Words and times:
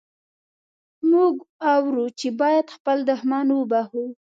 موږ 1.11 1.35
اورو 1.71 2.05
چې 2.19 2.27
باید 2.41 2.65
خپل 2.75 2.97
دښمن 3.09 3.47
وبخښو. 3.53 4.05